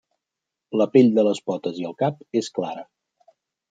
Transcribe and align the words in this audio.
La 0.81 0.87
pell 0.95 1.13
de 1.19 1.27
les 1.29 1.43
potes 1.51 1.79
i 1.85 1.89
el 1.93 1.97
cap 2.03 2.29
és 2.43 2.53
clara. 2.59 2.89